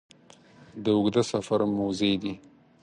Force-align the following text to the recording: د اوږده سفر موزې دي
د 0.83 0.85
اوږده 0.97 1.23
سفر 1.31 1.59
موزې 1.75 2.13
دي 2.21 2.33